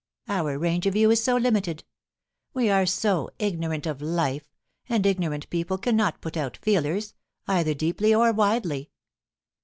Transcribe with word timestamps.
Our 0.27 0.57
range 0.57 0.87
of 0.87 0.95
view 0.95 1.11
is 1.11 1.23
so 1.23 1.37
limited. 1.37 1.83
We 2.55 2.71
are 2.71 2.87
so 2.87 3.29
ignorant 3.37 3.85
of 3.85 4.01
life, 4.01 4.47
and 4.89 5.05
ignorant 5.05 5.47
people 5.51 5.77
cannot 5.77 6.21
put 6.21 6.35
out 6.35 6.57
feelers, 6.57 7.13
either 7.47 7.75
deeply 7.75 8.11
or 8.11 8.33
widely.' 8.33 8.89